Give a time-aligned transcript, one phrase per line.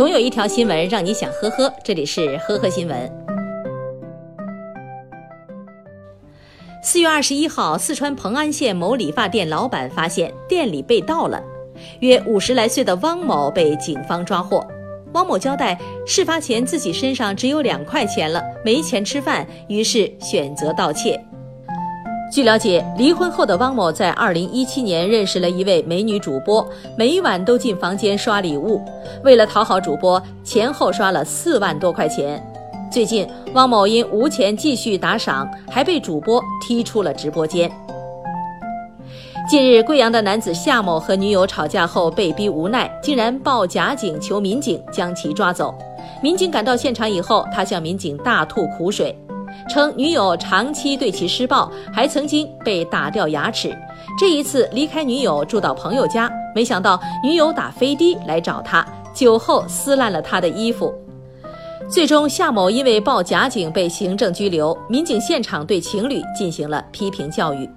[0.00, 3.12] 总有一条新闻让你想呵呵，这里是呵呵新闻。
[6.82, 11.38] 四月二十一号，四川蓬安县某理发店老板发现店里被盗了，
[11.98, 14.66] 约五十来岁的汪某被警方抓获。
[15.12, 21.22] 汪某交代，事发前自己身上只有两块钱了，没钱吃饭，于是选择盗窃。
[22.30, 26.64] 据了解，离婚后的汪某在二零一七年认识了一位美女主播，
[26.96, 28.80] 每晚都进房间刷礼物。
[29.24, 32.40] 为了讨好主播，前后刷了四万多块钱。
[32.88, 37.68] 最近，汪某因无钱继续打赏，还被主播踢出了直播间。
[39.48, 45.74] 近日，贵阳的男子夏某和女友吵架后被逼无奈，竟然报假警求民警将其抓走。
[46.22, 49.18] 民警赶到现场以后，他向民警大吐苦水。
[49.68, 53.76] 称女友长期对其施暴，还曾经被打掉牙齿。
[54.18, 60.92] 这一次离开女友住到朋友家，没想到女友打飞的来找他，酒后撕烂了他的衣服。
[61.88, 64.76] 最终，夏某因为报假警被行政拘留。
[64.88, 67.68] 民警现场对情侣进行了批评教育。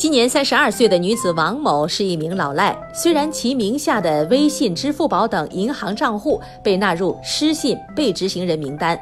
[0.00, 8.98] 今年三十二岁的女子王某是一名老赖，虽然其名下的微信、支付宝等银行账户被纳入失信被执行人名单，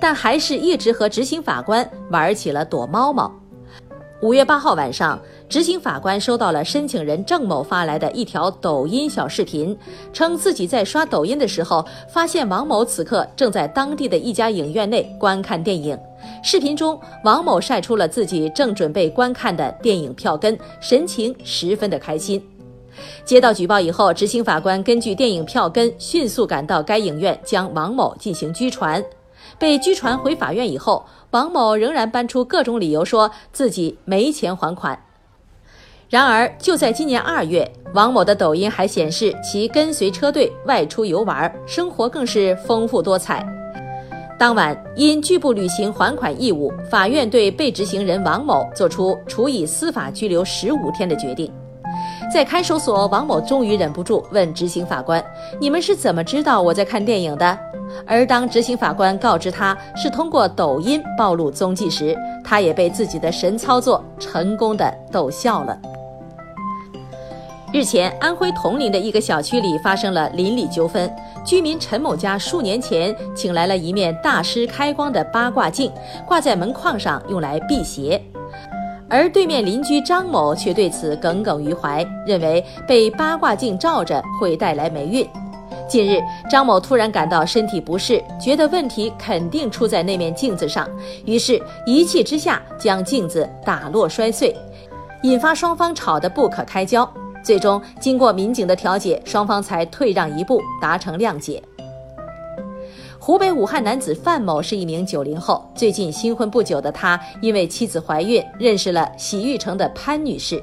[0.00, 3.28] 但还是一直和执行法官玩起了躲猫猫。
[4.22, 9.76] 五月八号晚上，执行法官收到了申请人郑某发来的一条抖音小视频，
[10.10, 15.98] 称自己在刷抖音的时候，发现王某此刻正在当地的一家影院内观看电影。
[16.42, 22.42] 视频中，王某晒出了自己正准备观看的电影票根，神情十分的开心。
[23.22, 29.04] 接到举报以后，执行法官根据电影票根迅速赶到该影院，将王某进行拘传。
[29.58, 34.98] 被拘传回法院以后，王某仍然搬出各种理由，说自己没钱还款。
[36.08, 43.44] 然而，就在今年二月，王某的抖音还显示其跟随车队外出游玩，生活更是丰富多彩。
[44.38, 51.50] 当晚，因拒不履行还款义务，法院对被执行人王某作出处以司法拘留十五天的决定。
[52.32, 55.24] 在看守所，王某终于忍不住问执行法官
[55.58, 57.58] ：“你们是怎么知道我在看电影的？”
[58.06, 65.78] 而当执行法官告知他是通过抖音暴露踪迹时，他也被自己的神操作成功的逗笑了。
[67.72, 71.10] 日前，安徽铜陵的一个小区里发生了邻里纠纷，
[71.44, 75.92] 居民陈某家数年前请来了一面大师开光的八卦镜，
[76.26, 78.22] 挂在门框上用来辟邪。
[79.08, 85.28] 而对面邻居张某却对此耿耿于怀，认为被八卦镜照着会带来霉运。
[85.88, 86.20] 近日，
[86.50, 90.88] 张某突然感到身体不适，觉得问题肯定出在那面镜子上，
[91.24, 94.54] 于是一气之下将镜子打落摔碎，
[95.22, 97.08] 引发双方吵得不可开交。
[97.44, 101.62] 最终，经过民警的调解，双方才退让一步，达成谅解。
[103.20, 110.60] 湖北武汉男子范某是一名九零后，最近新婚不久的他，因为妻子怀孕，认识了洗浴城的潘女士。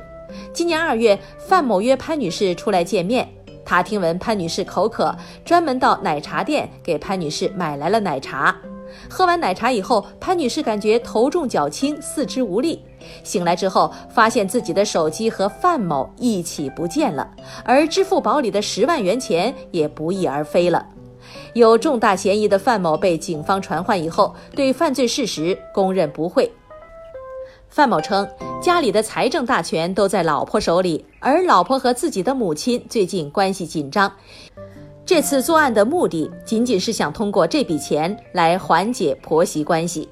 [0.51, 3.27] 今年二月，范某约潘女士出来见面，
[3.65, 5.15] 他听闻潘女士口渴，
[5.45, 8.55] 专门到奶茶店给潘女士买来了奶茶。
[9.09, 12.79] 喝完奶茶以后，潘女士感觉头重脚轻，四肢无力。
[13.23, 17.27] 醒来之后，发现自己的手机和范某一起不见了，
[17.65, 20.85] 而支付宝里的十万元钱也不翼而飞了。
[21.53, 26.51] 有重大嫌疑的范某被警方传唤以后，对犯罪事实供认不讳。
[27.73, 28.29] 范某称，
[28.61, 34.11] 家里的财政大权都在老婆手里，而老婆和自己的母亲最近关系紧张。
[35.03, 40.07] 这次作案的目的仅仅是想通过这笔钱来缓解婆媳关系。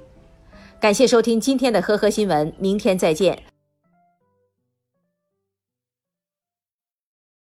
[0.79, 3.50] 感谢收听今天的呵呵新闻，明天再见。